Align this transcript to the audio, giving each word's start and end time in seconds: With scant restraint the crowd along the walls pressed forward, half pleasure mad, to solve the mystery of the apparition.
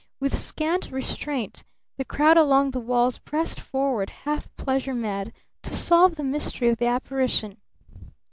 With 0.19 0.35
scant 0.35 0.89
restraint 0.89 1.63
the 1.99 2.05
crowd 2.05 2.35
along 2.35 2.71
the 2.71 2.79
walls 2.79 3.19
pressed 3.19 3.59
forward, 3.59 4.09
half 4.25 4.49
pleasure 4.57 4.95
mad, 4.95 5.31
to 5.61 5.75
solve 5.75 6.15
the 6.15 6.23
mystery 6.23 6.69
of 6.69 6.79
the 6.79 6.87
apparition. 6.87 7.57